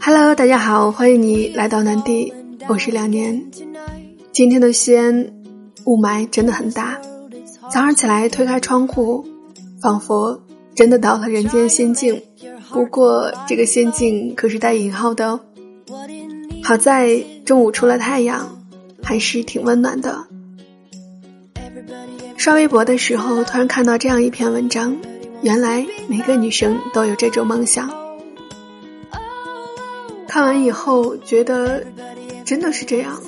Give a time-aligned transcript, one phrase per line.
[0.00, 2.32] Hello，大家好，欢迎你来到南地，
[2.68, 3.50] 我是两年。
[4.32, 5.30] 今天的西安
[5.84, 6.98] 雾霾真的很大，
[7.70, 9.26] 早上起来推开窗户，
[9.82, 10.40] 仿佛
[10.74, 12.22] 真的到了人间仙境。
[12.70, 15.40] 不过这个仙境可是带引号的哦。
[16.62, 18.64] 好在中午出了太阳，
[19.02, 20.28] 还是挺温暖的。
[22.36, 24.96] 刷微博的时候，突然看到这样一篇文章，
[25.42, 27.90] 原来每个女生都有这种梦想。
[30.28, 31.84] 看完以后，觉得
[32.44, 33.20] 真的是这样。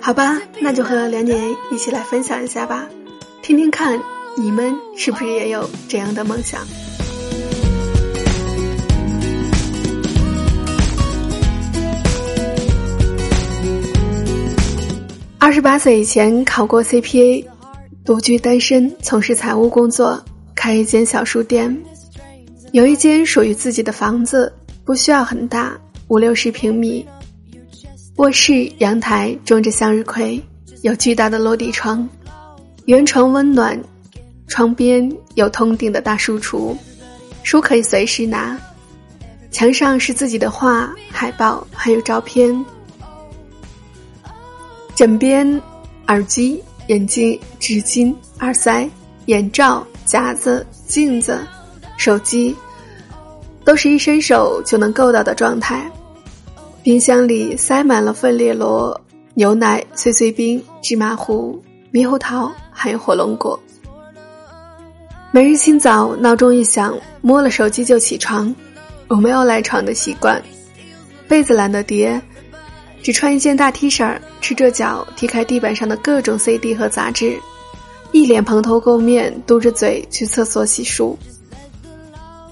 [0.00, 2.88] 好吧，那就和梁姐一起来分享一下吧，
[3.42, 4.00] 听听看
[4.36, 6.66] 你们是不是也有这样的梦想。
[15.44, 17.44] 二十八岁以前考过 CPA，
[18.02, 20.18] 独居单身，从事财务工作，
[20.54, 21.84] 开一间小书店，
[22.72, 24.50] 有一间属于自己的房子，
[24.86, 27.06] 不需要很大，五六十平米。
[28.16, 30.40] 卧室、阳台种着向日葵，
[30.80, 32.08] 有巨大的落地窗，
[32.86, 33.78] 圆床温暖，
[34.46, 36.74] 窗边有通顶的大书橱，
[37.42, 38.58] 书可以随时拿。
[39.50, 42.64] 墙上是自己的画、海报，还有照片。
[44.94, 45.60] 枕边、
[46.06, 48.88] 耳机、眼镜、纸巾、耳塞、
[49.26, 51.40] 眼罩、夹子、镜子、
[51.96, 52.54] 手机，
[53.64, 55.90] 都是一伸手就能够到的状态。
[56.82, 59.00] 冰箱里塞满了费列罗、
[59.34, 63.58] 牛奶、碎碎冰、芝麻糊、猕猴桃，还有火龙果。
[65.32, 68.54] 每日清早，闹钟一响，摸了手机就起床。
[69.08, 70.40] 我没有赖床的习惯，
[71.26, 72.20] 被子懒得叠，
[73.04, 77.38] 只穿一件大 T 恤，赤着脚踢开地板上的各种 CD 和杂志，
[78.12, 81.14] 一脸蓬头垢面，嘟着嘴去厕所洗漱。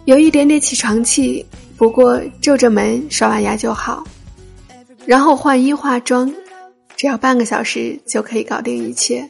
[0.04, 1.46] 有一点点起床气，
[1.78, 4.04] 不过皱着眉刷完牙就好。
[5.06, 6.30] 然后换衣化妆，
[6.96, 9.26] 只要半个小时就可以搞定一切。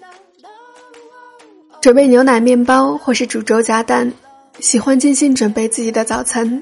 [1.80, 4.12] 准备牛奶、面包或是煮粥加蛋，
[4.58, 6.60] 喜欢精心准备自己的早餐，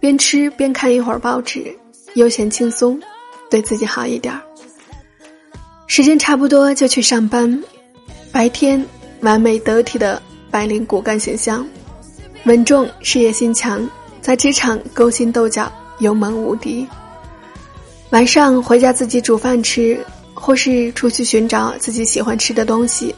[0.00, 1.72] 边吃边看一会儿报纸，
[2.14, 3.00] 悠闲轻松，
[3.50, 4.40] 对自己好一点儿。
[5.86, 7.62] 时间差不多就去上班，
[8.30, 8.82] 白天
[9.20, 11.66] 完美得体的白领骨干形象，
[12.44, 13.86] 稳重事业心强，
[14.22, 16.86] 在职场勾心斗角，勇猛无敌。
[18.10, 19.98] 晚上回家自己煮饭吃，
[20.32, 23.14] 或是出去寻找自己喜欢吃的东西。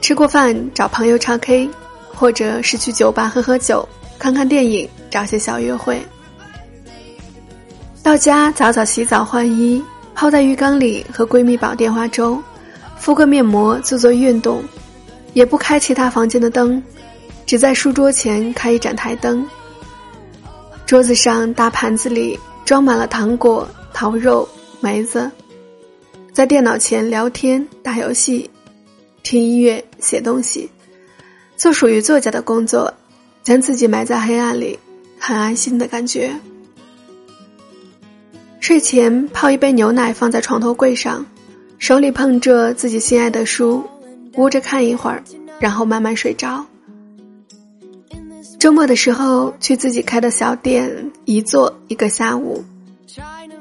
[0.00, 1.68] 吃过饭找朋友唱 K，
[2.14, 6.00] 或者是去酒吧喝喝酒、看看电影，找些小约会。
[8.04, 9.82] 到家早早洗澡换衣，
[10.14, 12.40] 泡在浴缸里和闺蜜煲电话粥，
[12.98, 14.62] 敷个面膜做做运动，
[15.32, 16.80] 也不开其他房间的灯，
[17.46, 19.44] 只在书桌前开一盏台灯。
[20.84, 22.38] 桌子上大盘子里。
[22.64, 24.48] 装满了糖果、桃肉、
[24.80, 25.30] 梅子，
[26.32, 28.50] 在电脑前聊天、打游戏、
[29.22, 30.70] 听音乐、写东西，
[31.58, 32.90] 做属于作家的工作，
[33.42, 34.78] 将自己埋在黑暗里，
[35.18, 36.34] 很安心的感觉。
[38.64, 41.26] 睡前泡一杯牛奶放在床头柜上，
[41.78, 43.84] 手里捧着自己心爱的书，
[44.36, 45.22] 捂着看一会儿，
[45.60, 46.64] 然后慢慢睡着。
[48.58, 52.64] 周末的时候去自己开的小店，一坐一个下午。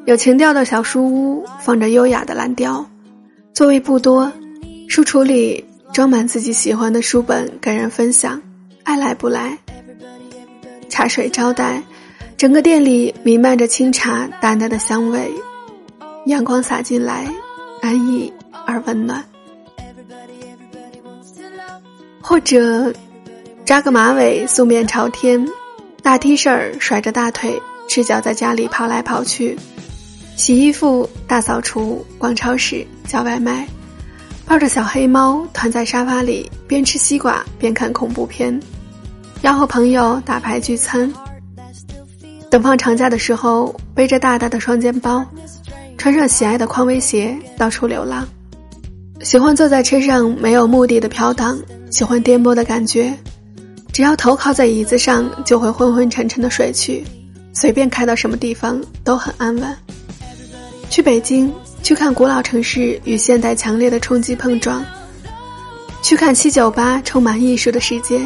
[0.05, 2.89] 有情调的小书屋，放着优雅的蓝调，
[3.53, 4.31] 座位不多，
[4.87, 8.41] 书橱里装满自己喜欢的书本，跟人分享，
[8.83, 9.57] 爱来不来。
[10.87, 11.83] 茶水招待，
[12.37, 15.31] 整个店里弥漫着清茶淡淡的香味，
[16.25, 17.31] 阳光洒进来，
[17.81, 18.31] 安逸
[18.65, 19.23] 而温暖。
[22.21, 22.93] 或者。
[23.65, 25.47] 扎个马尾，素面朝天，
[26.01, 27.57] 大 T 恤甩着大腿，
[27.87, 29.57] 赤脚在家里跑来跑去，
[30.35, 33.65] 洗衣服、大扫除、逛超市、叫外卖，
[34.45, 38.59] 抱着小黑猫团在沙发里，边吃西瓜边看恐怖片，
[39.43, 41.11] 要和朋友打牌聚餐。
[42.53, 45.25] 等放长假的时候，背着大大的双肩包，
[45.97, 48.27] 穿上喜爱的匡威鞋，到处流浪。
[49.21, 51.57] 喜欢坐在车上没有目的的飘荡，
[51.89, 53.11] 喜欢颠簸的感觉。
[53.91, 57.03] 只要头靠在椅子上，就会昏昏沉沉的睡去，
[57.55, 59.75] 随便开到什么地方都很安稳。
[60.91, 61.51] 去北京，
[61.81, 64.79] 去看古老城市与现代强烈的冲击碰撞；
[66.03, 68.19] 去看七九八充满艺术的世界；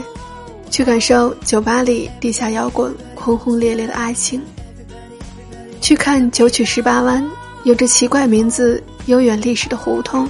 [0.77, 4.39] 去感受酒吧里地下摇滚轰轰烈烈的爱情；
[5.81, 7.27] 去看九曲十八弯
[7.63, 10.27] 有着奇怪名字、悠远历史的胡同；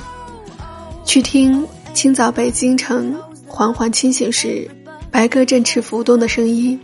[1.03, 3.13] 去听清早北京城
[3.45, 4.65] 缓缓清醒时，
[5.11, 6.79] 白鸽振翅浮动的声音；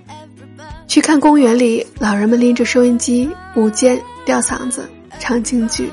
[0.85, 4.89] 去看公园里老人们拎着收音机，舞剑吊嗓子
[5.21, 5.85] 唱京剧；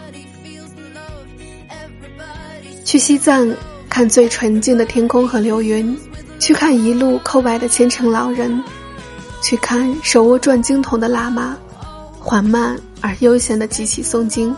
[2.84, 3.49] 去西藏
[3.88, 5.94] 看最纯净的天空和流云；
[6.41, 8.51] 去看一路叩拜的虔诚老人；
[9.43, 11.57] 去看手握转经筒的喇嘛，
[12.19, 14.57] 缓慢而悠闲的集起诵经。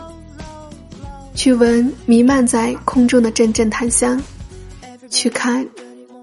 [1.34, 4.22] 去闻弥漫在空中的阵阵檀香，
[5.10, 5.66] 去看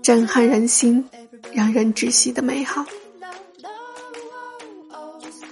[0.01, 1.03] 震撼人心、
[1.51, 2.85] 让人窒息的美好。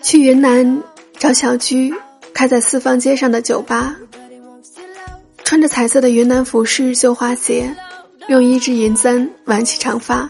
[0.01, 0.81] 去云南
[1.17, 1.93] 找小居，
[2.33, 3.95] 开在四方街上的酒吧，
[5.43, 7.75] 穿着彩色的云南服饰、绣花鞋，
[8.27, 10.29] 用一支银簪挽起长发，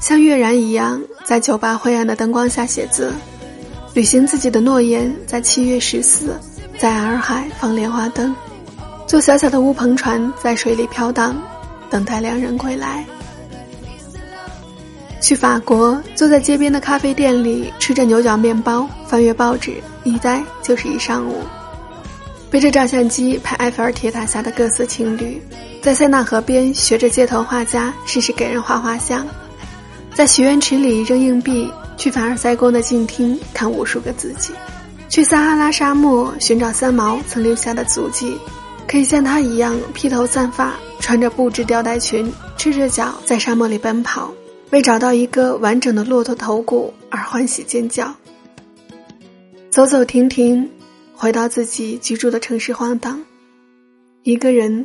[0.00, 3.12] 像月然一样在酒吧灰暗的灯光下写字，
[3.94, 6.36] 履行自己的诺言，在七月十四，
[6.76, 8.34] 在洱海放莲花灯。
[9.06, 11.40] 坐小小的乌篷船在水里飘荡，
[11.88, 13.04] 等待良人归来。
[15.20, 21.36] 去法国，坐在街边的咖啡店里，吃着牛角面包，翻阅报纸，一待就是一上午。
[22.50, 25.40] 背着照相机拍埃菲尔铁塔下的各色情侣，
[25.86, 29.24] 在塞纳河边学着街头画家试试给人画画像，
[30.12, 34.52] 在许愿池里扔硬币，去凡尔赛宫的镜厅看无数个自己，
[35.08, 38.36] 去撒哈拉沙漠寻找三毛曾留下的足迹。
[38.88, 44.32] 可以像他一样披头散发，穿着布质吊带裙，赤着脚在沙漠里奔跑，
[44.70, 48.12] 为找到一个完整的骆驼头骨而欢喜尖叫。
[49.70, 50.68] 走走停停，
[51.14, 53.22] 回到自己居住的城市晃荡，
[54.24, 54.84] 一个人，